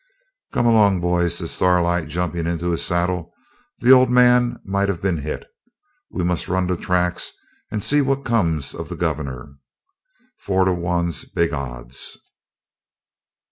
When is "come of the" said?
8.25-8.95